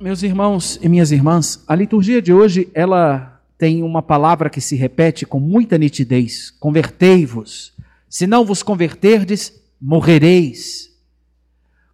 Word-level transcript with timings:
Meus 0.00 0.22
irmãos 0.22 0.78
e 0.80 0.88
minhas 0.88 1.10
irmãs, 1.10 1.64
a 1.66 1.74
liturgia 1.74 2.22
de 2.22 2.32
hoje, 2.32 2.70
ela 2.72 3.42
tem 3.58 3.82
uma 3.82 4.00
palavra 4.00 4.48
que 4.48 4.60
se 4.60 4.76
repete 4.76 5.26
com 5.26 5.40
muita 5.40 5.76
nitidez: 5.76 6.52
convertei-vos. 6.52 7.72
Se 8.08 8.24
não 8.24 8.44
vos 8.44 8.62
converterdes, 8.62 9.60
morrereis. 9.80 10.96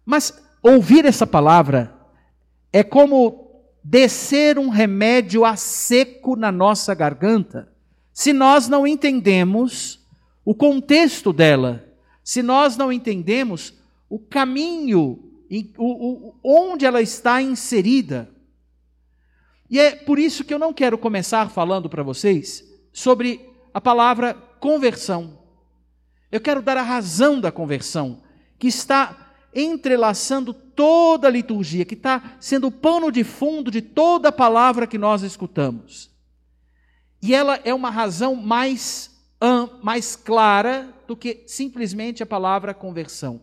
Mas 0.05 0.39
ouvir 0.61 1.03
essa 1.03 1.25
palavra 1.25 1.95
é 2.71 2.83
como 2.83 3.49
descer 3.83 4.59
um 4.59 4.69
remédio 4.69 5.43
a 5.43 5.55
seco 5.55 6.35
na 6.35 6.51
nossa 6.51 6.93
garganta, 6.93 7.69
se 8.13 8.31
nós 8.33 8.67
não 8.67 8.85
entendemos 8.85 9.99
o 10.45 10.53
contexto 10.53 11.33
dela, 11.33 11.83
se 12.23 12.43
nós 12.43 12.77
não 12.77 12.93
entendemos 12.93 13.73
o 14.07 14.19
caminho 14.19 15.25
o, 15.77 15.85
o, 15.85 16.35
onde 16.43 16.85
ela 16.85 17.01
está 17.01 17.41
inserida. 17.41 18.29
E 19.69 19.79
é 19.79 19.95
por 19.95 20.19
isso 20.19 20.43
que 20.43 20.53
eu 20.53 20.59
não 20.59 20.73
quero 20.73 20.97
começar 20.97 21.49
falando 21.49 21.89
para 21.89 22.03
vocês 22.03 22.63
sobre 22.91 23.49
a 23.73 23.81
palavra 23.81 24.33
conversão. 24.59 25.39
Eu 26.31 26.41
quero 26.41 26.61
dar 26.61 26.77
a 26.77 26.81
razão 26.81 27.39
da 27.39 27.51
conversão, 27.51 28.23
que 28.57 28.67
está 28.67 29.33
entrelaçando 29.53 30.53
toda 30.53 31.27
a 31.27 31.31
liturgia, 31.31 31.85
que 31.85 31.93
está 31.93 32.35
sendo 32.39 32.67
o 32.67 32.71
pano 32.71 33.11
de 33.11 33.23
fundo 33.23 33.71
de 33.71 33.81
toda 33.81 34.29
a 34.29 34.33
palavra 34.33 34.85
que 34.85 34.97
nós 34.97 35.23
escutamos. 35.23 36.11
E 37.21 37.33
ela 37.33 37.59
é 37.63 37.73
uma 37.73 37.89
razão 37.89 38.35
mais, 38.35 39.09
mais 39.81 40.15
clara 40.15 40.93
do 41.07 41.15
que 41.15 41.43
simplesmente 41.47 42.21
a 42.21 42.25
palavra 42.25 42.73
conversão. 42.73 43.41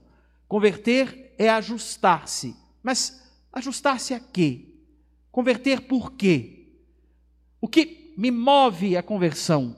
Converter 0.53 1.33
é 1.39 1.49
ajustar-se. 1.49 2.55
Mas 2.83 3.27
ajustar-se 3.51 4.13
a 4.13 4.21
quê? 4.21 4.67
Converter 5.31 5.81
por 5.81 6.13
quê? 6.13 6.67
O 7.59 7.67
que 7.67 8.13
me 8.19 8.31
move 8.31 8.95
a 8.95 9.03
conversão? 9.03 9.75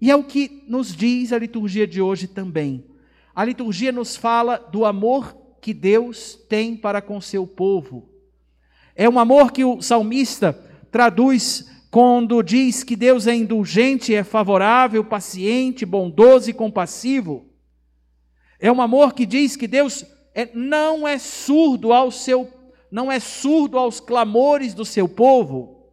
E 0.00 0.12
é 0.12 0.14
o 0.14 0.22
que 0.22 0.62
nos 0.68 0.94
diz 0.94 1.32
a 1.32 1.40
liturgia 1.40 1.88
de 1.88 2.00
hoje 2.00 2.28
também. 2.28 2.84
A 3.34 3.44
liturgia 3.44 3.90
nos 3.90 4.14
fala 4.14 4.58
do 4.58 4.84
amor 4.84 5.36
que 5.60 5.74
Deus 5.74 6.38
tem 6.48 6.76
para 6.76 7.02
com 7.02 7.20
seu 7.20 7.44
povo. 7.44 8.08
É 8.94 9.08
um 9.08 9.18
amor 9.18 9.50
que 9.50 9.64
o 9.64 9.82
salmista 9.82 10.52
traduz 10.88 11.68
quando 11.90 12.44
diz 12.44 12.84
que 12.84 12.94
Deus 12.94 13.26
é 13.26 13.34
indulgente, 13.34 14.14
é 14.14 14.22
favorável, 14.22 15.02
paciente, 15.02 15.84
bondoso 15.84 16.48
e 16.48 16.52
compassivo. 16.52 17.52
É 18.64 18.72
um 18.72 18.80
amor 18.80 19.12
que 19.12 19.26
diz 19.26 19.56
que 19.56 19.68
Deus 19.68 20.06
é, 20.34 20.48
não 20.54 21.06
é 21.06 21.18
surdo 21.18 21.92
ao 21.92 22.10
seu, 22.10 22.50
não 22.90 23.12
é 23.12 23.20
surdo 23.20 23.76
aos 23.76 24.00
clamores 24.00 24.72
do 24.72 24.86
seu 24.86 25.06
povo. 25.06 25.92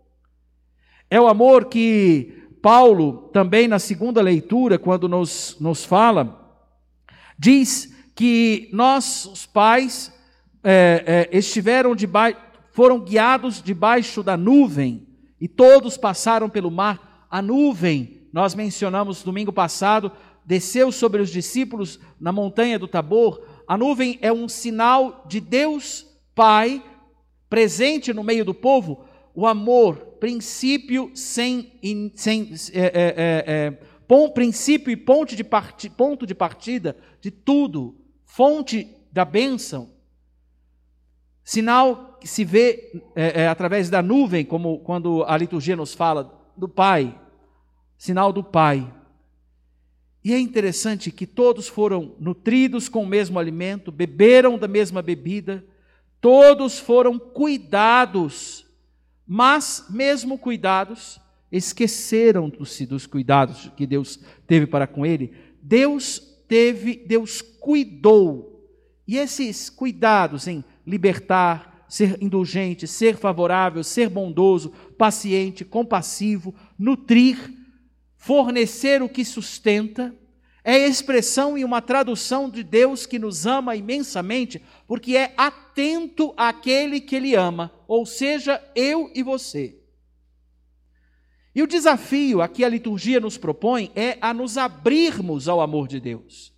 É 1.10 1.20
o 1.20 1.28
amor 1.28 1.66
que 1.66 2.48
Paulo, 2.62 3.30
também 3.34 3.68
na 3.68 3.78
segunda 3.78 4.22
leitura, 4.22 4.80
quando 4.80 5.10
nos, 5.10 5.58
nos 5.60 5.84
fala, 5.84 6.58
diz 7.38 7.94
que 8.16 8.70
nós, 8.72 9.26
os 9.26 9.46
pais, 9.46 10.10
é, 10.64 11.28
é, 11.30 11.38
estiveram 11.38 11.94
debaixo, 11.94 12.38
foram 12.72 13.02
guiados 13.02 13.62
debaixo 13.62 14.24
da 14.24 14.38
nuvem, 14.38 15.10
e 15.42 15.48
todos 15.50 15.98
passaram 15.98 16.50
pelo 16.50 16.72
mar. 16.72 17.28
A 17.30 17.42
nuvem, 17.42 18.30
nós 18.32 18.56
mencionamos 18.56 19.24
domingo 19.24 19.52
passado, 19.52 20.10
desceu 20.45 20.92
sobre 20.92 21.22
os 21.22 21.30
discípulos 21.30 22.00
na 22.20 22.31
montanha 22.31 22.78
do 22.78 22.88
Tabor, 22.88 23.42
a 23.67 23.78
nuvem 23.78 24.17
é 24.22 24.31
um 24.31 24.50
sinal 24.50 25.23
de 25.28 25.39
Deus 25.39 26.06
Pai 26.34 26.84
presente 27.50 28.14
no 28.14 28.23
meio 28.23 28.45
do 28.45 28.53
povo, 28.53 29.06
o 29.34 29.45
amor, 29.45 29.97
princípio 30.19 31.12
sem, 31.14 31.73
sem 32.16 32.53
é, 32.73 32.80
é, 32.80 32.92
é, 32.94 33.44
é, 33.47 33.72
pom, 34.08 34.30
princípio 34.30 34.92
e 34.92 34.95
ponto 34.95 35.36
de, 35.36 35.44
ponto 35.44 36.25
de 36.25 36.35
partida 36.35 36.96
de 37.19 37.31
tudo, 37.31 37.96
fonte 38.25 38.88
da 39.12 39.25
bênção. 39.25 39.90
Sinal 41.44 42.18
que 42.22 42.28
se 42.28 42.46
vê 42.46 43.01
é, 43.16 43.41
é, 43.41 43.47
através 43.47 43.90
da 43.90 44.01
nuvem, 44.01 44.46
como 44.46 44.80
quando 44.80 45.24
a 45.25 45.35
liturgia 45.35 45.75
nos 45.75 45.94
fala 45.94 46.40
do 46.56 46.69
Pai, 46.69 47.19
sinal 47.97 48.31
do 48.31 48.44
Pai. 48.44 48.90
E 50.24 50.34
é 50.34 50.40
interessante 50.40 51.12
que 51.12 51.26
todos 51.26 51.68
foram 51.68 52.16
nutridos 52.20 52.88
com 52.88 53.04
o 53.04 53.08
mesmo 53.08 53.40
alimento, 53.40 53.92
beberam 53.92 54.58
da 54.58 54.68
mesma 54.68 55.02
bebida, 55.02 55.66
todos 56.20 56.78
foram 56.78 57.18
cuidados, 57.18 58.68
mas, 59.26 59.88
mesmo 59.90 60.38
cuidados, 60.38 61.20
esqueceram-se 61.52 62.86
dos 62.86 63.08
cuidados 63.08 63.72
que 63.76 63.88
Deus 63.88 64.20
teve 64.46 64.68
para 64.68 64.86
com 64.86 65.06
ele. 65.06 65.34
Deus 65.62 66.20
teve, 66.48 66.96
Deus 66.96 67.42
cuidou. 67.42 68.70
E 69.08 69.18
esses 69.18 69.70
cuidados 69.70 70.48
em 70.48 70.64
libertar, 70.86 71.86
ser 71.88 72.22
indulgente, 72.22 72.88
ser 72.88 73.18
favorável, 73.18 73.84
ser 73.84 74.10
bondoso, 74.10 74.72
paciente, 74.98 75.66
compassivo, 75.66 76.56
nutrir, 76.78 77.61
fornecer 78.22 79.02
o 79.02 79.09
que 79.09 79.26
sustenta, 79.26 80.16
é 80.64 80.78
expressão 80.78 81.58
e 81.58 81.66
uma 81.66 81.82
tradução 81.82 82.52
de 82.52 82.62
Deus 82.62 83.08
que 83.08 83.18
nos 83.18 83.48
ama 83.48 83.76
imensamente, 83.76 84.62
porque 84.86 85.18
é 85.18 85.34
atento 85.36 86.31
àquele 86.38 87.02
que 87.02 87.16
Ele 87.16 87.34
ama, 87.34 87.74
ou 87.88 88.06
seja, 88.06 88.64
eu 88.76 89.12
e 89.16 89.24
você. 89.24 89.76
E 91.56 91.64
o 91.64 91.68
desafio 91.68 92.44
a 92.44 92.48
que 92.48 92.64
a 92.64 92.70
liturgia 92.70 93.20
nos 93.20 93.40
propõe 93.40 93.92
é 93.96 94.20
a 94.22 94.36
nos 94.36 94.56
abrirmos 94.56 95.48
ao 95.48 95.60
amor 95.60 95.88
de 95.88 96.00
Deus. 96.00 96.54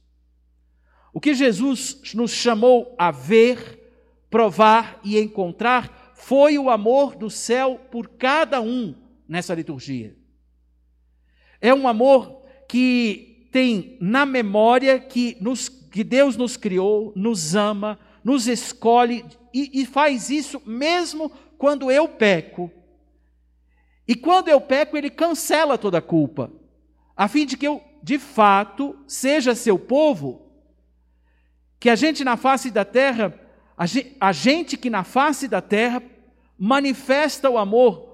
O 1.14 1.22
que 1.22 1.34
Jesus 1.34 2.02
nos 2.14 2.32
chamou 2.32 2.94
a 2.98 3.10
ver, 3.10 3.80
provar 4.30 5.00
e 5.02 5.18
encontrar 5.18 6.12
foi 6.14 6.60
o 6.60 6.70
amor 6.70 7.16
do 7.16 7.30
céu 7.30 7.80
por 7.90 8.10
cada 8.10 8.60
um 8.60 8.94
nessa 9.26 9.56
liturgia. 9.56 10.22
É 11.64 11.74
um 11.74 11.88
amor 11.88 12.42
que 12.68 13.48
tem 13.50 13.98
na 14.02 14.26
memória 14.26 15.00
que, 15.00 15.38
nos, 15.40 15.70
que 15.70 16.04
Deus 16.04 16.36
nos 16.36 16.58
criou, 16.58 17.14
nos 17.16 17.56
ama, 17.56 17.98
nos 18.22 18.50
escolhe 18.50 19.24
e, 19.54 19.82
e 19.82 19.86
faz 19.86 20.30
isso 20.30 20.62
mesmo 20.66 21.32
quando 21.58 21.90
eu 21.90 22.06
peco. 22.06 22.70
E 24.06 24.14
quando 24.14 24.50
eu 24.50 24.60
peco, 24.60 24.98
ele 24.98 25.10
cancela 25.10 25.78
toda 25.78 26.00
a 26.00 26.02
culpa, 26.02 26.52
a 27.16 27.30
fim 27.30 27.46
de 27.46 27.56
que 27.56 27.66
eu, 27.66 27.82
de 28.04 28.20
fato, 28.20 28.98
seja 29.08 29.56
seu 29.56 29.80
povo, 29.80 30.42
que 31.80 31.90
a 31.90 31.96
gente 31.96 32.26
na 32.26 32.36
face 32.36 32.70
da 32.70 32.84
terra, 32.84 33.34
a 34.20 34.32
gente 34.34 34.76
que 34.76 34.90
na 34.90 35.06
face 35.06 35.48
da 35.48 35.62
terra 35.62 36.04
manifesta 36.60 37.50
o 37.50 37.58
amor 37.58 38.13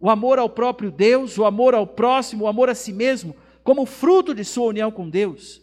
o 0.00 0.08
amor 0.08 0.38
ao 0.38 0.48
próprio 0.48 0.90
Deus, 0.90 1.36
o 1.36 1.44
amor 1.44 1.74
ao 1.74 1.86
próximo, 1.86 2.44
o 2.44 2.48
amor 2.48 2.70
a 2.70 2.74
si 2.74 2.92
mesmo, 2.92 3.36
como 3.62 3.84
fruto 3.84 4.34
de 4.34 4.44
sua 4.44 4.66
união 4.66 4.90
com 4.90 5.08
Deus. 5.08 5.60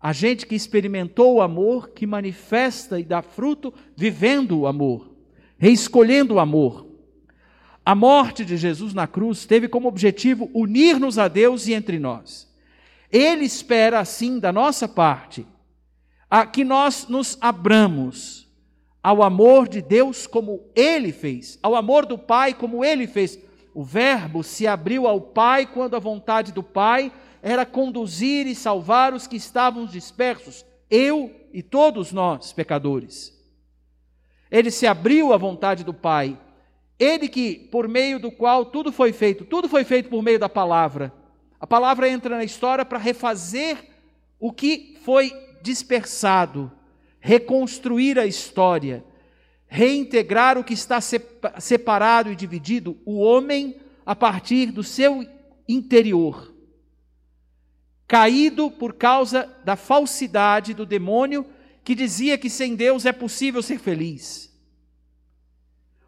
A 0.00 0.12
gente 0.12 0.46
que 0.46 0.54
experimentou 0.54 1.34
o 1.34 1.42
amor, 1.42 1.90
que 1.90 2.06
manifesta 2.06 2.98
e 2.98 3.04
dá 3.04 3.20
fruto 3.20 3.74
vivendo 3.94 4.60
o 4.60 4.66
amor, 4.66 5.14
reescolhendo 5.58 6.34
o 6.34 6.38
amor. 6.40 6.86
A 7.84 7.94
morte 7.94 8.44
de 8.44 8.56
Jesus 8.56 8.94
na 8.94 9.06
cruz 9.06 9.44
teve 9.44 9.68
como 9.68 9.88
objetivo 9.88 10.50
unir-nos 10.54 11.18
a 11.18 11.28
Deus 11.28 11.66
e 11.66 11.74
entre 11.74 11.98
nós. 11.98 12.48
Ele 13.10 13.44
espera, 13.44 13.98
assim, 13.98 14.38
da 14.38 14.52
nossa 14.52 14.86
parte, 14.86 15.46
a 16.30 16.46
que 16.46 16.64
nós 16.64 17.08
nos 17.08 17.36
abramos 17.40 18.47
ao 19.08 19.22
amor 19.22 19.66
de 19.66 19.80
Deus 19.80 20.26
como 20.26 20.60
ele 20.76 21.12
fez, 21.12 21.58
ao 21.62 21.74
amor 21.74 22.04
do 22.04 22.18
Pai 22.18 22.52
como 22.52 22.84
ele 22.84 23.06
fez. 23.06 23.38
O 23.72 23.82
Verbo 23.82 24.44
se 24.44 24.66
abriu 24.66 25.06
ao 25.06 25.18
Pai 25.18 25.64
quando 25.64 25.96
a 25.96 25.98
vontade 25.98 26.52
do 26.52 26.62
Pai 26.62 27.10
era 27.40 27.64
conduzir 27.64 28.46
e 28.46 28.54
salvar 28.54 29.14
os 29.14 29.26
que 29.26 29.36
estavam 29.36 29.86
dispersos, 29.86 30.62
eu 30.90 31.34
e 31.54 31.62
todos 31.62 32.12
nós, 32.12 32.52
pecadores. 32.52 33.32
Ele 34.50 34.70
se 34.70 34.86
abriu 34.86 35.32
à 35.32 35.38
vontade 35.38 35.84
do 35.84 35.94
Pai, 35.94 36.38
ele 36.98 37.30
que, 37.30 37.54
por 37.54 37.88
meio 37.88 38.18
do 38.18 38.30
qual 38.30 38.66
tudo 38.66 38.92
foi 38.92 39.14
feito, 39.14 39.46
tudo 39.46 39.70
foi 39.70 39.84
feito 39.84 40.10
por 40.10 40.22
meio 40.22 40.38
da 40.38 40.50
palavra. 40.50 41.10
A 41.58 41.66
palavra 41.66 42.10
entra 42.10 42.36
na 42.36 42.44
história 42.44 42.84
para 42.84 42.98
refazer 42.98 43.78
o 44.38 44.52
que 44.52 44.98
foi 45.02 45.32
dispersado, 45.62 46.70
reconstruir 47.20 48.18
a 48.18 48.26
história, 48.26 49.04
reintegrar 49.66 50.56
o 50.56 50.64
que 50.64 50.74
está 50.74 50.98
separado 51.00 52.32
e 52.32 52.36
dividido, 52.36 52.98
o 53.04 53.18
homem 53.18 53.76
a 54.04 54.16
partir 54.16 54.72
do 54.72 54.82
seu 54.82 55.26
interior. 55.68 56.54
Caído 58.06 58.70
por 58.70 58.94
causa 58.94 59.54
da 59.64 59.76
falsidade 59.76 60.72
do 60.72 60.86
demônio 60.86 61.44
que 61.84 61.94
dizia 61.94 62.38
que 62.38 62.48
sem 62.48 62.74
Deus 62.74 63.04
é 63.04 63.12
possível 63.12 63.62
ser 63.62 63.78
feliz. 63.78 64.48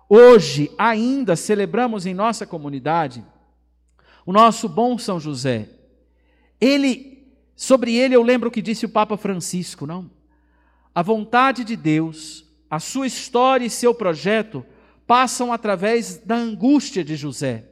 hoje 0.09 0.71
ainda 0.77 1.37
celebramos 1.37 2.05
em 2.05 2.13
nossa 2.13 2.45
comunidade 2.47 3.25
o 4.27 4.33
nosso 4.33 4.69
bom 4.69 4.99
São 4.99 5.19
José. 5.19 5.69
Ele, 6.61 7.27
sobre 7.56 7.95
ele 7.95 8.15
eu 8.15 8.23
lembro 8.23 8.49
o 8.49 8.53
que 8.53 8.63
disse 8.63 8.87
o 8.87 8.89
Papa 8.89 9.17
Francisco, 9.17 9.87
não? 9.87 10.11
A 10.95 11.03
vontade 11.03 11.65
de 11.65 11.77
Deus, 11.77 12.45
a 12.69 12.81
sua 12.81 13.07
história 13.07 13.65
e 13.65 13.71
seu 13.71 13.95
projeto 13.95 14.65
passam 15.07 15.53
através 15.53 16.19
da 16.19 16.37
angústia 16.37 17.05
de 17.05 17.17
José. 17.17 17.65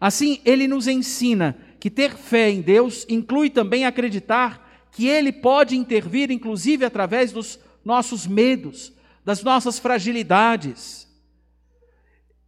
Assim, 0.00 0.40
ele 0.44 0.68
nos 0.68 0.86
ensina 0.86 1.56
que 1.80 1.90
ter 1.90 2.14
fé 2.14 2.50
em 2.50 2.60
Deus 2.60 3.06
inclui 3.08 3.50
também 3.50 3.84
acreditar 3.84 4.86
que 4.90 5.06
ele 5.06 5.32
pode 5.32 5.76
intervir, 5.76 6.30
inclusive 6.30 6.84
através 6.84 7.32
dos 7.32 7.58
nossos 7.84 8.26
medos, 8.26 8.92
das 9.24 9.42
nossas 9.42 9.78
fragilidades, 9.78 11.06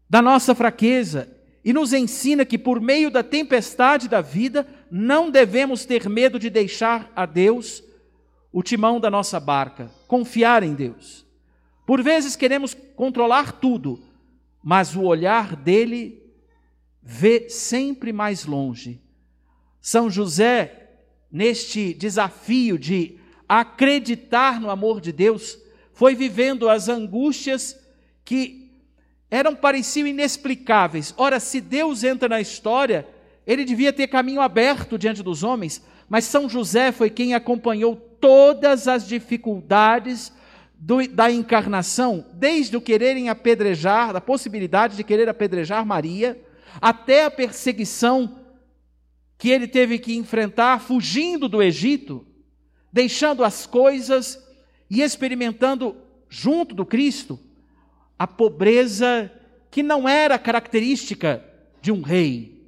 da 0.09 0.23
nossa 0.23 0.55
fraqueza, 0.55 1.35
e 1.65 1.73
nos 1.73 1.93
ensina 1.93 2.44
que 2.44 2.56
por 2.56 2.81
meio 2.81 3.11
da 3.11 3.23
tempestade 3.23 4.09
da 4.09 4.20
vida 4.20 4.67
não 4.91 5.31
devemos 5.31 5.85
ter 5.85 6.09
medo 6.09 6.38
de 6.38 6.49
deixar 6.49 7.12
a 7.15 7.26
Deus 7.26 7.82
o 8.52 8.62
timão 8.62 8.98
da 8.98 9.10
nossa 9.10 9.38
barca, 9.38 9.90
confiar 10.06 10.62
em 10.62 10.74
Deus. 10.74 11.26
Por 11.86 12.02
vezes 12.02 12.36
queremos 12.36 12.74
controlar 12.96 13.52
tudo, 13.52 14.02
mas 14.62 14.94
o 14.94 15.02
olhar 15.02 15.56
dele 15.56 16.22
vê 17.02 17.48
sempre 17.48 18.12
mais 18.12 18.44
longe. 18.44 19.00
São 19.80 20.10
José, 20.10 20.90
neste 21.30 21.94
desafio 21.94 22.78
de 22.78 23.18
acreditar 23.48 24.60
no 24.60 24.70
amor 24.70 25.00
de 25.00 25.12
Deus, 25.12 25.58
foi 25.92 26.14
vivendo 26.14 26.68
as 26.68 26.88
angústias 26.88 27.78
que 28.24 28.70
eram 29.30 29.54
pareciam 29.54 30.06
inexplicáveis. 30.06 31.14
Ora, 31.16 31.40
se 31.40 31.60
Deus 31.60 32.04
entra 32.04 32.28
na 32.28 32.40
história, 32.40 33.06
ele 33.46 33.64
devia 33.64 33.92
ter 33.92 34.08
caminho 34.08 34.40
aberto 34.40 34.98
diante 34.98 35.22
dos 35.22 35.42
homens, 35.42 35.82
mas 36.08 36.24
São 36.24 36.48
José 36.48 36.92
foi 36.92 37.10
quem 37.10 37.34
acompanhou 37.34 38.07
todas 38.20 38.88
as 38.88 39.06
dificuldades 39.06 40.32
do, 40.75 41.06
da 41.09 41.31
encarnação, 41.31 42.25
desde 42.35 42.76
o 42.76 42.81
quererem 42.81 43.29
apedrejar, 43.29 44.12
da 44.12 44.20
possibilidade 44.20 44.97
de 44.97 45.05
querer 45.05 45.29
apedrejar 45.29 45.85
Maria, 45.85 46.41
até 46.81 47.25
a 47.25 47.31
perseguição 47.31 48.38
que 49.37 49.50
ele 49.50 49.67
teve 49.67 49.99
que 49.99 50.17
enfrentar 50.17 50.81
fugindo 50.81 51.49
do 51.49 51.62
Egito, 51.62 52.26
deixando 52.93 53.44
as 53.44 53.67
coisas 53.67 54.43
e 54.91 55.03
experimentando 55.03 55.97
junto 56.29 56.75
do 56.75 56.85
Cristo 56.85 57.38
a 58.19 58.26
pobreza 58.26 59.31
que 59.70 59.82
não 59.82 60.09
era 60.09 60.38
característica 60.38 61.44
de 61.81 61.93
um 61.93 62.03
rei. 62.03 62.59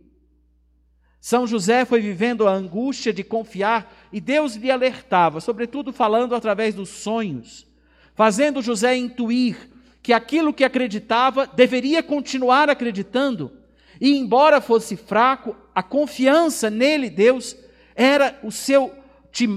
São 1.20 1.46
José 1.46 1.84
foi 1.84 2.00
vivendo 2.00 2.46
a 2.46 2.52
angústia 2.52 3.12
de 3.12 3.22
confiar 3.22 3.99
e 4.12 4.20
Deus 4.20 4.54
lhe 4.54 4.70
alertava, 4.70 5.40
sobretudo 5.40 5.92
falando 5.92 6.34
através 6.34 6.74
dos 6.74 6.88
sonhos, 6.88 7.66
fazendo 8.14 8.62
José 8.62 8.96
intuir 8.96 9.70
que 10.02 10.12
aquilo 10.12 10.52
que 10.52 10.64
acreditava 10.64 11.46
deveria 11.46 12.02
continuar 12.02 12.68
acreditando, 12.68 13.52
e 14.00 14.16
embora 14.16 14.60
fosse 14.60 14.96
fraco, 14.96 15.54
a 15.74 15.82
confiança 15.82 16.70
nele, 16.70 17.10
Deus, 17.10 17.56
era 17.94 18.38
o 18.42 18.50
seu, 18.50 18.94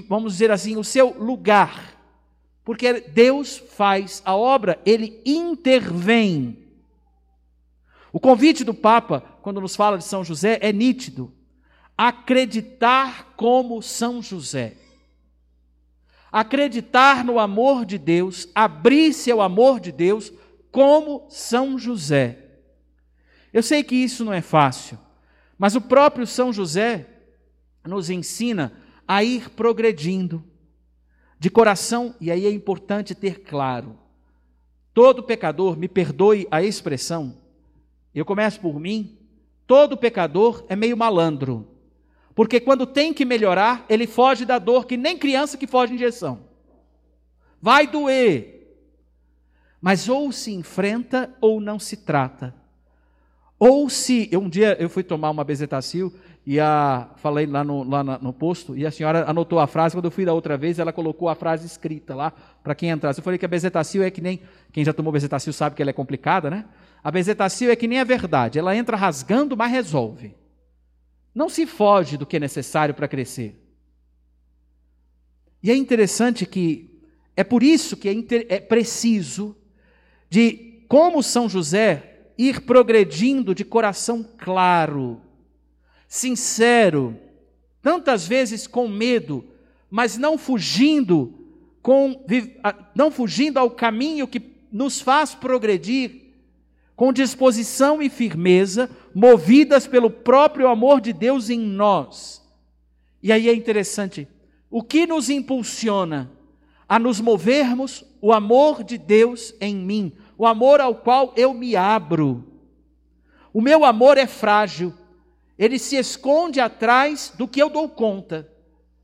vamos 0.10 0.34
dizer 0.34 0.52
assim, 0.52 0.76
o 0.76 0.84
seu 0.84 1.16
lugar. 1.18 1.94
Porque 2.64 3.02
Deus 3.02 3.58
faz 3.58 4.22
a 4.26 4.36
obra, 4.36 4.80
ele 4.86 5.22
intervém. 5.26 6.58
O 8.12 8.20
convite 8.20 8.64
do 8.64 8.74
Papa, 8.74 9.24
quando 9.42 9.62
nos 9.62 9.76
fala 9.76 9.98
de 9.98 10.04
São 10.04 10.24
José, 10.24 10.60
é 10.62 10.72
nítido. 10.72 11.32
Acreditar 11.98 13.34
como 13.36 13.82
São 13.82 14.22
José. 14.22 14.78
Acreditar 16.32 17.24
no 17.24 17.38
amor 17.38 17.86
de 17.86 17.98
Deus, 17.98 18.48
abrir-se 18.56 19.30
ao 19.30 19.42
amor 19.42 19.80
de 19.80 19.92
Deus 19.92 20.32
como 20.72 21.28
São 21.30 21.78
José. 21.78 22.40
Eu 23.54 23.62
sei 23.62 23.84
que 23.84 23.96
isso 23.96 24.26
não 24.26 24.34
é 24.34 24.42
fácil, 24.42 24.98
mas 25.58 25.76
o 25.76 25.82
próprio 25.82 26.26
São 26.26 26.52
José 26.52 27.08
nos 27.86 28.10
ensina 28.10 28.74
a 29.08 29.24
ir 29.24 29.52
progredindo 29.52 30.44
de 31.38 31.50
coração, 31.50 32.16
e 32.20 32.32
aí 32.32 32.48
é 32.48 32.52
importante 32.52 33.14
ter 33.14 33.42
claro: 33.42 34.00
todo 34.94 35.22
pecador, 35.22 35.78
me 35.78 35.88
perdoe 35.88 36.48
a 36.50 36.64
expressão, 36.64 37.38
eu 38.16 38.26
começo 38.26 38.60
por 38.60 38.80
mim, 38.80 39.20
todo 39.68 39.98
pecador 39.98 40.66
é 40.68 40.76
meio 40.76 40.98
malandro. 40.98 41.68
Porque 42.36 42.60
quando 42.60 42.86
tem 42.86 43.14
que 43.14 43.26
melhorar, 43.26 43.86
ele 43.88 44.08
foge 44.08 44.46
da 44.46 44.58
dor 44.58 44.86
que 44.86 44.98
nem 44.98 45.18
criança 45.18 45.58
que 45.58 45.68
foge 45.68 45.92
de 45.92 45.96
injeção. 45.96 46.42
Vai 47.62 47.88
doer. 47.88 48.78
Mas 49.80 50.10
ou 50.10 50.32
se 50.32 50.52
enfrenta 50.52 51.36
ou 51.40 51.60
não 51.60 51.78
se 51.78 51.98
trata. 51.98 52.56
Ou 53.60 53.90
se. 53.90 54.30
Um 54.34 54.50
dia 54.50 54.76
eu 54.80 54.90
fui 54.90 55.04
tomar 55.04 55.30
uma 55.30 55.44
bezetacil 55.44 56.14
e 56.46 56.60
a, 56.60 57.10
falei 57.18 57.46
lá, 57.46 57.64
no, 57.64 57.84
lá 57.84 58.04
no 58.04 58.34
posto, 58.34 58.76
e 58.76 58.86
a 58.86 58.92
senhora 58.92 59.30
anotou 59.30 59.60
a 59.60 59.68
frase, 59.68 59.96
quando 59.96 60.06
eu 60.06 60.12
fui 60.12 60.26
da 60.26 60.34
outra 60.34 60.58
vez, 60.58 60.78
ela 60.78 60.92
colocou 60.92 61.30
a 61.30 61.36
frase 61.36 61.66
escrita 61.66 62.14
lá, 62.14 62.34
para 62.62 62.76
quem 62.76 62.90
entrasse. 62.90 63.20
Eu 63.20 63.24
falei 63.24 63.40
que 63.40 63.46
a 63.46 63.48
bezetacil 63.48 64.04
é 64.04 64.12
que 64.12 64.20
nem, 64.20 64.42
quem 64.72 64.84
já 64.84 64.92
tomou 64.92 65.14
bezetacil 65.14 65.54
sabe 65.54 65.76
que 65.76 65.82
ela 65.82 65.92
é 65.92 65.94
complicada, 65.94 66.50
né? 66.50 66.66
A 67.02 67.10
bezetacil 67.10 67.72
é 67.72 67.76
que 67.76 67.88
nem 67.88 68.00
a 68.00 68.04
verdade, 68.04 68.60
ela 68.60 68.76
entra 68.76 68.98
rasgando, 68.98 69.56
mas 69.56 69.72
resolve. 69.72 70.36
Não 71.34 71.50
se 71.50 71.66
foge 71.66 72.18
do 72.18 72.26
que 72.26 72.38
é 72.38 72.40
necessário 72.40 72.94
para 72.94 73.08
crescer. 73.08 73.60
E 75.62 75.72
é 75.72 75.76
interessante 75.76 76.46
que, 76.46 77.02
é 77.36 77.44
por 77.44 77.64
isso 77.64 77.96
que 77.96 78.10
é, 78.10 78.14
inter, 78.14 78.46
é 78.50 78.60
preciso 78.60 79.56
de, 80.30 80.84
como 80.88 81.24
São 81.24 81.48
José, 81.48 82.14
ir 82.38 82.62
progredindo 82.62 83.56
de 83.56 83.64
coração 83.64 84.28
claro, 84.38 85.22
sincero, 86.08 87.18
tantas 87.82 88.28
vezes 88.28 88.68
com 88.68 88.88
medo, 88.88 89.46
mas 89.90 90.18
não 90.18 90.38
fugindo 90.38 91.40
com 91.82 92.26
não 92.96 93.12
fugindo 93.12 93.58
ao 93.58 93.70
caminho 93.70 94.28
que 94.28 94.42
nos 94.72 95.02
faz 95.02 95.36
progredir, 95.36 96.24
com 96.96 97.12
disposição 97.12 98.02
e 98.02 98.10
firmeza, 98.10 98.90
movidas 99.14 99.88
pelo 99.88 100.10
próprio 100.10 100.68
amor 100.68 101.00
de 101.00 101.14
Deus 101.14 101.50
em 101.50 101.60
nós. 101.60 102.42
E 103.22 103.32
aí 103.32 103.48
é 103.48 103.54
interessante, 103.54 104.28
o 104.70 104.82
que 104.82 105.06
nos 105.06 105.30
impulsiona 105.30 106.32
a 106.88 106.98
nos 106.98 107.22
movermos? 107.22 108.04
O 108.22 108.32
amor 108.32 108.84
de 108.84 108.98
Deus 108.98 109.54
em 109.60 109.76
mim, 109.76 110.14
o 110.38 110.46
amor 110.46 110.80
ao 110.80 110.96
qual 110.96 111.34
eu 111.36 111.54
me 111.54 111.76
abro. 111.76 112.48
O 113.54 113.62
meu 113.62 113.86
amor 113.86 114.18
é 114.18 114.26
frágil, 114.26 114.94
ele 115.60 115.78
se 115.78 115.96
esconde 115.96 116.60
atrás 116.60 117.34
do 117.38 117.48
que 117.48 117.62
eu 117.62 117.70
dou 117.70 117.88
conta, 117.88 118.50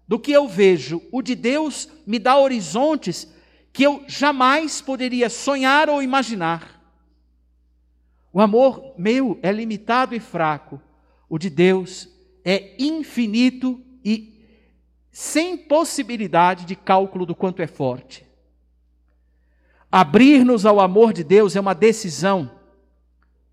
do 0.07 0.17
que 0.17 0.31
eu 0.31 0.47
vejo. 0.47 1.01
O 1.11 1.21
de 1.21 1.35
Deus 1.35 1.87
me 2.05 2.17
dá 2.17 2.37
horizontes 2.37 3.31
que 3.71 3.83
eu 3.83 4.03
jamais 4.07 4.81
poderia 4.81 5.29
sonhar 5.29 5.89
ou 5.89 6.01
imaginar. 6.01 6.78
O 8.31 8.39
amor 8.39 8.93
meu 8.97 9.39
é 9.41 9.51
limitado 9.51 10.15
e 10.15 10.19
fraco, 10.19 10.81
o 11.27 11.37
de 11.37 11.49
Deus 11.49 12.07
é 12.45 12.75
infinito 12.79 13.83
e 14.03 14.39
sem 15.11 15.57
possibilidade 15.57 16.65
de 16.65 16.75
cálculo 16.75 17.25
do 17.25 17.35
quanto 17.35 17.61
é 17.61 17.67
forte. 17.67 18.25
Abrir-nos 19.91 20.65
ao 20.65 20.79
amor 20.79 21.11
de 21.11 21.23
Deus 21.23 21.55
é 21.55 21.59
uma 21.59 21.73
decisão 21.73 22.51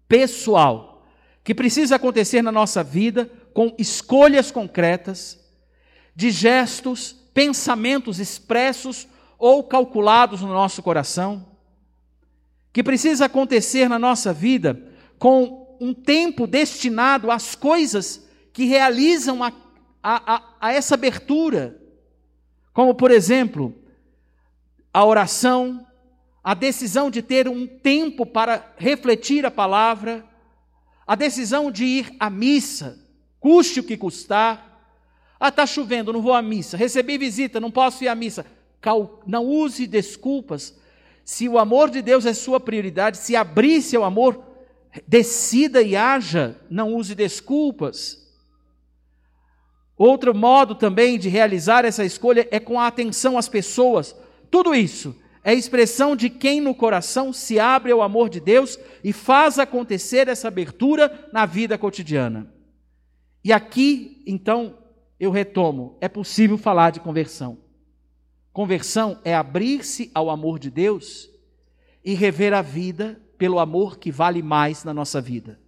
pessoal 0.06 1.06
que 1.42 1.54
precisa 1.54 1.96
acontecer 1.96 2.42
na 2.42 2.52
nossa 2.52 2.82
vida 2.84 3.30
com 3.54 3.74
escolhas 3.78 4.50
concretas, 4.50 5.42
de 6.14 6.30
gestos, 6.30 7.12
pensamentos 7.32 8.18
expressos 8.18 9.06
ou 9.38 9.64
calculados 9.64 10.40
no 10.40 10.48
nosso 10.48 10.82
coração, 10.82 11.55
que 12.76 12.82
precisa 12.82 13.24
acontecer 13.24 13.88
na 13.88 13.98
nossa 13.98 14.34
vida 14.34 14.78
com 15.18 15.78
um 15.80 15.94
tempo 15.94 16.46
destinado 16.46 17.30
às 17.30 17.54
coisas 17.54 18.28
que 18.52 18.66
realizam 18.66 19.42
a, 19.42 19.50
a, 20.02 20.34
a, 20.34 20.42
a 20.60 20.72
essa 20.74 20.92
abertura, 20.92 21.80
como, 22.74 22.94
por 22.94 23.10
exemplo, 23.10 23.74
a 24.92 25.02
oração, 25.06 25.86
a 26.44 26.52
decisão 26.52 27.10
de 27.10 27.22
ter 27.22 27.48
um 27.48 27.66
tempo 27.66 28.26
para 28.26 28.74
refletir 28.76 29.46
a 29.46 29.50
palavra, 29.50 30.22
a 31.06 31.14
decisão 31.14 31.70
de 31.70 31.86
ir 31.86 32.14
à 32.20 32.28
missa, 32.28 33.02
custe 33.40 33.80
o 33.80 33.84
que 33.84 33.96
custar. 33.96 34.86
Ah, 35.40 35.48
está 35.48 35.64
chovendo, 35.64 36.12
não 36.12 36.20
vou 36.20 36.34
à 36.34 36.42
missa. 36.42 36.76
Recebi 36.76 37.16
visita, 37.16 37.58
não 37.58 37.70
posso 37.70 38.04
ir 38.04 38.08
à 38.08 38.14
missa. 38.14 38.44
Cal... 38.82 39.22
Não 39.26 39.46
use 39.46 39.86
desculpas. 39.86 40.76
Se 41.26 41.48
o 41.48 41.58
amor 41.58 41.90
de 41.90 42.00
Deus 42.00 42.24
é 42.24 42.32
sua 42.32 42.60
prioridade, 42.60 43.18
se 43.18 43.34
abrir-se 43.34 43.96
ao 43.96 44.04
amor, 44.04 44.40
decida 45.08 45.82
e 45.82 45.96
haja, 45.96 46.56
não 46.70 46.94
use 46.94 47.16
desculpas. 47.16 48.24
Outro 49.96 50.32
modo 50.32 50.76
também 50.76 51.18
de 51.18 51.28
realizar 51.28 51.84
essa 51.84 52.04
escolha 52.04 52.46
é 52.52 52.60
com 52.60 52.78
a 52.78 52.86
atenção 52.86 53.36
às 53.36 53.48
pessoas. 53.48 54.14
Tudo 54.52 54.72
isso 54.72 55.20
é 55.42 55.52
expressão 55.52 56.14
de 56.14 56.30
quem 56.30 56.60
no 56.60 56.72
coração 56.72 57.32
se 57.32 57.58
abre 57.58 57.90
ao 57.90 58.02
amor 58.02 58.28
de 58.28 58.38
Deus 58.38 58.78
e 59.02 59.12
faz 59.12 59.58
acontecer 59.58 60.28
essa 60.28 60.46
abertura 60.46 61.28
na 61.32 61.44
vida 61.44 61.76
cotidiana. 61.76 62.54
E 63.42 63.52
aqui, 63.52 64.22
então, 64.28 64.78
eu 65.18 65.32
retomo: 65.32 65.98
é 66.00 66.08
possível 66.08 66.56
falar 66.56 66.90
de 66.90 67.00
conversão. 67.00 67.65
Conversão 68.56 69.18
é 69.22 69.34
abrir-se 69.34 70.10
ao 70.14 70.30
amor 70.30 70.58
de 70.58 70.70
Deus 70.70 71.28
e 72.02 72.14
rever 72.14 72.54
a 72.54 72.62
vida 72.62 73.20
pelo 73.36 73.58
amor 73.58 73.98
que 73.98 74.10
vale 74.10 74.40
mais 74.40 74.82
na 74.82 74.94
nossa 74.94 75.20
vida. 75.20 75.60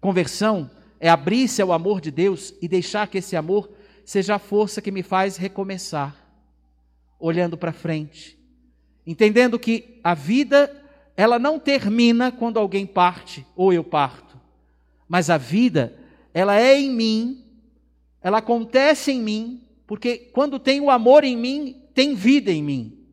Conversão 0.00 0.70
é 0.98 1.10
abrir-se 1.10 1.60
ao 1.60 1.72
amor 1.72 2.00
de 2.00 2.10
Deus 2.10 2.54
e 2.62 2.66
deixar 2.66 3.08
que 3.08 3.18
esse 3.18 3.36
amor 3.36 3.70
seja 4.06 4.36
a 4.36 4.38
força 4.38 4.80
que 4.80 4.90
me 4.90 5.02
faz 5.02 5.36
recomeçar, 5.36 6.16
olhando 7.20 7.58
para 7.58 7.74
frente, 7.74 8.38
entendendo 9.06 9.58
que 9.58 10.00
a 10.02 10.14
vida 10.14 10.74
ela 11.14 11.38
não 11.38 11.58
termina 11.58 12.32
quando 12.32 12.58
alguém 12.58 12.86
parte 12.86 13.46
ou 13.54 13.70
eu 13.70 13.84
parto, 13.84 14.40
mas 15.06 15.28
a 15.28 15.36
vida 15.36 15.94
ela 16.32 16.58
é 16.58 16.80
em 16.80 16.90
mim, 16.90 17.44
ela 18.22 18.38
acontece 18.38 19.12
em 19.12 19.20
mim, 19.20 19.65
porque 19.86 20.30
quando 20.32 20.58
tem 20.58 20.80
o 20.80 20.90
amor 20.90 21.24
em 21.24 21.36
mim, 21.36 21.82
tem 21.94 22.14
vida 22.14 22.50
em 22.50 22.62
mim. 22.62 23.06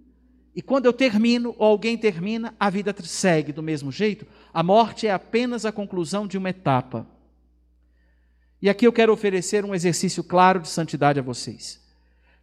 E 0.55 0.61
quando 0.61 0.85
eu 0.85 0.93
termino, 0.93 1.55
ou 1.57 1.67
alguém 1.67 1.97
termina, 1.97 2.53
a 2.59 2.69
vida 2.69 2.93
segue 3.03 3.51
do 3.51 3.63
mesmo 3.63 3.91
jeito. 3.91 4.25
A 4.53 4.61
morte 4.61 5.07
é 5.07 5.11
apenas 5.11 5.65
a 5.65 5.71
conclusão 5.71 6.27
de 6.27 6.37
uma 6.37 6.49
etapa. 6.49 7.07
E 8.61 8.69
aqui 8.69 8.85
eu 8.85 8.93
quero 8.93 9.11
oferecer 9.11 9.65
um 9.65 9.73
exercício 9.73 10.23
claro 10.23 10.59
de 10.59 10.69
santidade 10.69 11.19
a 11.19 11.23
vocês. 11.23 11.81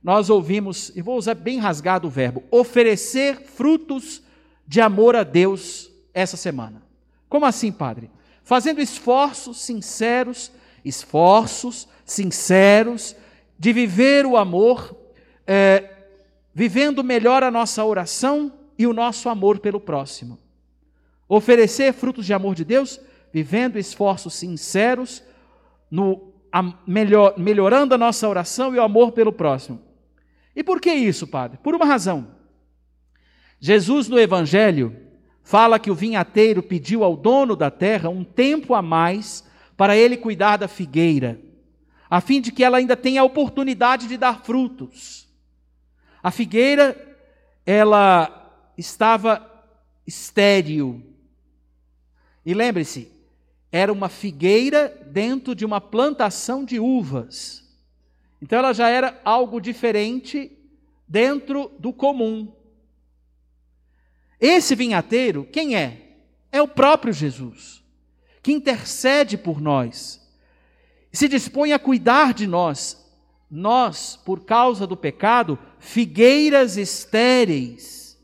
Nós 0.02 0.28
ouvimos, 0.28 0.90
e 0.96 1.02
vou 1.02 1.16
usar 1.16 1.34
bem 1.34 1.58
rasgado 1.58 2.08
o 2.08 2.10
verbo, 2.10 2.42
oferecer 2.50 3.42
frutos 3.42 4.22
de 4.66 4.80
amor 4.80 5.14
a 5.14 5.22
Deus 5.22 5.90
essa 6.12 6.36
semana. 6.36 6.82
Como 7.28 7.46
assim, 7.46 7.70
padre? 7.70 8.10
Fazendo 8.42 8.80
esforços 8.80 9.60
sinceros, 9.60 10.50
esforços 10.84 11.86
sinceros 12.04 13.14
de 13.60 13.74
viver 13.74 14.24
o 14.24 14.38
amor, 14.38 14.96
é, 15.46 15.90
vivendo 16.54 17.04
melhor 17.04 17.42
a 17.42 17.50
nossa 17.50 17.84
oração 17.84 18.50
e 18.78 18.86
o 18.86 18.94
nosso 18.94 19.28
amor 19.28 19.58
pelo 19.58 19.78
próximo. 19.78 20.38
Oferecer 21.28 21.92
frutos 21.92 22.24
de 22.24 22.32
amor 22.32 22.54
de 22.54 22.64
Deus, 22.64 22.98
vivendo 23.30 23.78
esforços 23.78 24.32
sinceros 24.32 25.22
no 25.90 26.32
a, 26.50 26.72
melhor, 26.86 27.34
melhorando 27.36 27.94
a 27.94 27.98
nossa 27.98 28.26
oração 28.26 28.74
e 28.74 28.78
o 28.78 28.82
amor 28.82 29.12
pelo 29.12 29.30
próximo. 29.30 29.78
E 30.56 30.64
por 30.64 30.80
que 30.80 30.90
isso, 30.90 31.26
Padre? 31.26 31.58
Por 31.62 31.74
uma 31.74 31.84
razão. 31.84 32.28
Jesus 33.60 34.08
no 34.08 34.18
Evangelho 34.18 34.96
fala 35.42 35.78
que 35.78 35.90
o 35.90 35.94
vinhateiro 35.94 36.62
pediu 36.62 37.04
ao 37.04 37.14
dono 37.14 37.54
da 37.54 37.70
terra 37.70 38.08
um 38.08 38.24
tempo 38.24 38.72
a 38.72 38.80
mais 38.80 39.44
para 39.76 39.94
ele 39.94 40.16
cuidar 40.16 40.56
da 40.56 40.66
figueira, 40.66 41.38
a 42.10 42.20
fim 42.20 42.40
de 42.40 42.50
que 42.50 42.64
ela 42.64 42.78
ainda 42.78 42.96
tenha 42.96 43.20
a 43.20 43.24
oportunidade 43.24 44.08
de 44.08 44.16
dar 44.16 44.42
frutos. 44.42 45.28
A 46.20 46.32
figueira, 46.32 47.16
ela 47.64 48.52
estava 48.76 49.48
estéril. 50.04 51.02
E 52.44 52.52
lembre-se, 52.52 53.12
era 53.70 53.92
uma 53.92 54.08
figueira 54.08 54.88
dentro 55.06 55.54
de 55.54 55.64
uma 55.64 55.80
plantação 55.80 56.64
de 56.64 56.80
uvas. 56.80 57.64
Então 58.42 58.58
ela 58.58 58.72
já 58.72 58.88
era 58.88 59.20
algo 59.24 59.60
diferente 59.60 60.50
dentro 61.06 61.70
do 61.78 61.92
comum. 61.92 62.52
Esse 64.40 64.74
vinhateiro, 64.74 65.44
quem 65.44 65.76
é? 65.76 66.16
É 66.50 66.60
o 66.60 66.66
próprio 66.66 67.12
Jesus, 67.12 67.84
que 68.42 68.50
intercede 68.50 69.38
por 69.38 69.60
nós, 69.60 70.19
se 71.12 71.28
dispõe 71.28 71.72
a 71.72 71.78
cuidar 71.78 72.32
de 72.34 72.46
nós. 72.46 72.96
Nós, 73.50 74.16
por 74.24 74.44
causa 74.44 74.86
do 74.86 74.96
pecado, 74.96 75.58
figueiras 75.78 76.76
estéreis. 76.76 78.16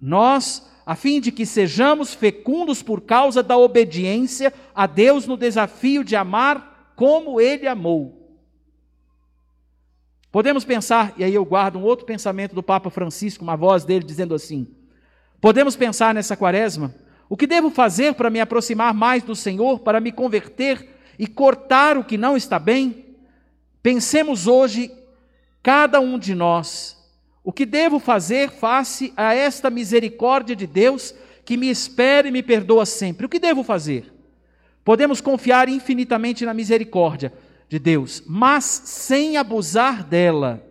Nós, 0.00 0.70
a 0.86 0.94
fim 0.94 1.20
de 1.20 1.32
que 1.32 1.44
sejamos 1.44 2.14
fecundos 2.14 2.82
por 2.82 3.00
causa 3.00 3.42
da 3.42 3.56
obediência 3.56 4.52
a 4.74 4.86
Deus 4.86 5.26
no 5.26 5.36
desafio 5.36 6.04
de 6.04 6.14
amar 6.14 6.92
como 6.94 7.40
Ele 7.40 7.66
amou. 7.66 8.24
Podemos 10.30 10.64
pensar, 10.64 11.14
e 11.16 11.24
aí 11.24 11.34
eu 11.34 11.44
guardo 11.44 11.78
um 11.78 11.82
outro 11.82 12.04
pensamento 12.04 12.54
do 12.54 12.62
Papa 12.62 12.90
Francisco, 12.90 13.44
uma 13.44 13.56
voz 13.56 13.84
dele 13.84 14.04
dizendo 14.04 14.34
assim: 14.34 14.66
podemos 15.40 15.76
pensar 15.76 16.14
nessa 16.14 16.36
quaresma, 16.36 16.94
o 17.28 17.36
que 17.36 17.46
devo 17.46 17.70
fazer 17.70 18.14
para 18.14 18.30
me 18.30 18.40
aproximar 18.40 18.92
mais 18.92 19.22
do 19.22 19.34
Senhor, 19.34 19.80
para 19.80 20.00
me 20.00 20.12
converter 20.12 20.93
e 21.18 21.26
cortar 21.26 21.96
o 21.96 22.04
que 22.04 22.16
não 22.16 22.36
está 22.36 22.58
bem? 22.58 23.04
Pensemos 23.82 24.46
hoje, 24.46 24.90
cada 25.62 26.00
um 26.00 26.18
de 26.18 26.34
nós, 26.34 26.96
o 27.42 27.52
que 27.52 27.66
devo 27.66 27.98
fazer 27.98 28.50
face 28.50 29.12
a 29.16 29.34
esta 29.34 29.68
misericórdia 29.68 30.56
de 30.56 30.66
Deus 30.66 31.14
que 31.44 31.56
me 31.56 31.68
espera 31.68 32.26
e 32.26 32.30
me 32.30 32.42
perdoa 32.42 32.86
sempre? 32.86 33.26
O 33.26 33.28
que 33.28 33.38
devo 33.38 33.62
fazer? 33.62 34.12
Podemos 34.82 35.20
confiar 35.20 35.68
infinitamente 35.68 36.44
na 36.44 36.54
misericórdia 36.54 37.32
de 37.68 37.78
Deus, 37.78 38.22
mas 38.26 38.64
sem 38.64 39.36
abusar 39.36 40.04
dela. 40.04 40.64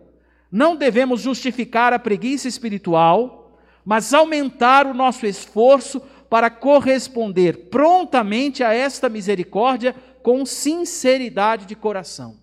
Não 0.50 0.76
devemos 0.76 1.20
justificar 1.20 1.92
a 1.92 1.98
preguiça 1.98 2.46
espiritual, 2.46 3.58
mas 3.84 4.14
aumentar 4.14 4.86
o 4.86 4.94
nosso 4.94 5.26
esforço 5.26 6.00
para 6.30 6.48
corresponder 6.48 7.68
prontamente 7.70 8.64
a 8.64 8.72
esta 8.72 9.08
misericórdia 9.08 9.94
com 10.24 10.46
sinceridade 10.46 11.66
de 11.66 11.76
coração. 11.76 12.40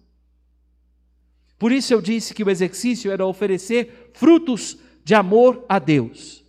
Por 1.58 1.72
isso 1.72 1.92
eu 1.92 2.00
disse 2.00 2.32
que 2.32 2.44
o 2.44 2.50
exercício 2.50 3.12
era 3.12 3.26
oferecer 3.26 4.12
frutos 4.14 4.78
de 5.04 5.16
amor 5.16 5.66
a 5.68 5.80
Deus. 5.80 6.46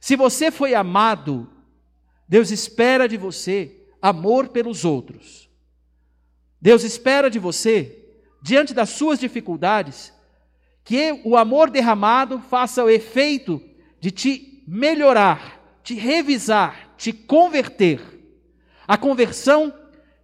Se 0.00 0.16
você 0.16 0.50
foi 0.50 0.74
amado, 0.74 1.48
Deus 2.28 2.50
espera 2.50 3.08
de 3.08 3.16
você 3.16 3.86
amor 4.02 4.48
pelos 4.48 4.84
outros. 4.84 5.48
Deus 6.60 6.82
espera 6.82 7.30
de 7.30 7.38
você, 7.38 8.04
diante 8.42 8.74
das 8.74 8.90
suas 8.90 9.20
dificuldades, 9.20 10.12
que 10.82 11.22
o 11.24 11.36
amor 11.36 11.70
derramado 11.70 12.40
faça 12.40 12.82
o 12.82 12.90
efeito 12.90 13.62
de 14.00 14.10
te 14.10 14.64
melhorar, 14.66 15.78
te 15.84 15.94
revisar, 15.94 16.94
te 16.96 17.12
converter. 17.12 18.00
A 18.88 18.96
conversão 18.98 19.72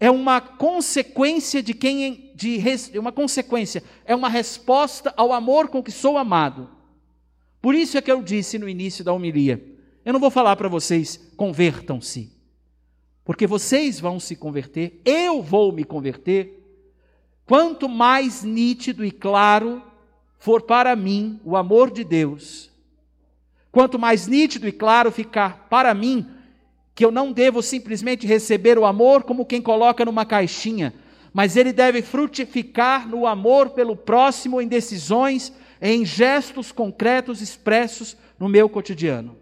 é 0.01 0.11
uma 0.11 0.41
consequência 0.41 1.63
de 1.63 1.75
quem 1.75 2.33
de 2.35 2.63
uma 2.97 3.11
consequência, 3.11 3.83
é 4.05 4.15
uma 4.15 4.29
resposta 4.29 5.13
ao 5.17 5.33
amor 5.33 5.69
com 5.69 5.83
que 5.83 5.91
sou 5.91 6.17
amado. 6.17 6.71
Por 7.61 7.75
isso 7.75 7.99
é 7.99 8.01
que 8.01 8.13
eu 8.13 8.23
disse 8.23 8.59
no 8.59 8.69
início 8.69 9.05
da 9.05 9.13
homilia, 9.13 9.61
eu 10.05 10.13
não 10.13 10.21
vou 10.21 10.31
falar 10.31 10.55
para 10.55 10.69
vocês 10.69 11.33
convertam-se. 11.37 12.33
Porque 13.25 13.47
vocês 13.47 14.01
vão 14.01 14.19
se 14.19 14.35
converter, 14.35 15.03
eu 15.05 15.43
vou 15.43 15.71
me 15.71 15.85
converter. 15.85 16.65
Quanto 17.45 17.87
mais 17.89 18.43
nítido 18.43 19.05
e 19.05 19.11
claro 19.11 19.83
for 20.39 20.63
para 20.63 20.95
mim 20.97 21.41
o 21.45 21.57
amor 21.57 21.91
de 21.91 22.05
Deus, 22.05 22.71
quanto 23.71 23.99
mais 23.99 24.27
nítido 24.27 24.67
e 24.67 24.73
claro 24.73 25.11
ficar 25.11 25.67
para 25.69 25.93
mim 25.93 26.27
que 26.99 27.05
eu 27.05 27.13
não 27.13 27.31
devo 27.31 27.63
simplesmente 27.63 28.27
receber 28.27 28.77
o 28.77 28.85
amor 28.85 29.23
como 29.23 29.47
quem 29.47 29.63
coloca 29.63 30.05
numa 30.05 30.27
caixinha, 30.27 30.93
mas 31.33 31.57
ele 31.57 31.73
deve 31.73 32.03
frutificar 32.03 33.07
no 33.07 33.25
amor 33.25 33.71
pelo 33.71 33.95
próximo 33.95 34.61
em 34.61 34.67
decisões, 34.67 35.53
em 35.81 36.05
gestos 36.05 36.73
concretos 36.73 37.41
expressos 37.41 38.17
no 38.37 38.49
meu 38.49 38.69
cotidiano. 38.69 39.37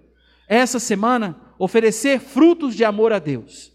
Essa 0.46 0.78
semana, 0.78 1.34
oferecer 1.58 2.20
frutos 2.20 2.74
de 2.74 2.84
amor 2.84 3.10
a 3.10 3.18
Deus. 3.18 3.72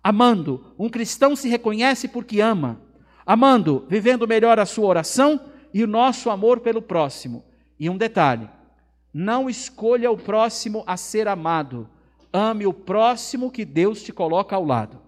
Amando, 0.00 0.72
um 0.78 0.88
cristão 0.88 1.34
se 1.34 1.48
reconhece 1.48 2.06
porque 2.06 2.40
ama. 2.40 2.80
Amando, 3.26 3.84
vivendo 3.88 4.28
melhor 4.28 4.60
a 4.60 4.64
sua 4.64 4.86
oração 4.86 5.40
e 5.74 5.82
o 5.82 5.88
nosso 5.88 6.30
amor 6.30 6.60
pelo 6.60 6.80
próximo. 6.80 7.44
E 7.80 7.90
um 7.90 7.96
detalhe: 7.96 8.48
não 9.12 9.50
escolha 9.50 10.08
o 10.08 10.16
próximo 10.16 10.84
a 10.86 10.96
ser 10.96 11.26
amado, 11.26 11.90
ame 12.34 12.66
o 12.66 12.74
próximo 12.74 13.48
que 13.48 13.64
Deus 13.64 14.02
te 14.02 14.12
coloca 14.12 14.56
ao 14.56 14.64
lado. 14.64 14.98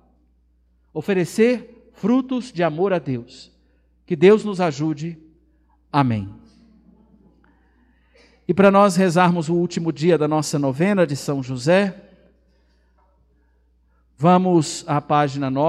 Oferecer 0.95 1.91
frutos 1.93 2.53
de 2.53 2.63
amor 2.63 2.93
a 2.93 3.01
Deus. 3.01 3.51
Que 4.07 4.15
Deus 4.15 4.45
nos 4.45 4.61
ajude. 4.61 5.19
Amém. 5.93 6.33
E 8.47 8.55
para 8.55 8.71
nós 8.71 8.95
rezarmos 8.95 9.49
o 9.49 9.55
último 9.55 9.93
dia 9.93 10.17
da 10.17 10.29
nossa 10.29 10.57
novena 10.57 11.05
de 11.05 11.17
São 11.17 11.43
José, 11.43 12.01
vamos 14.17 14.85
à 14.87 15.01
página 15.01 15.51
9. 15.51 15.65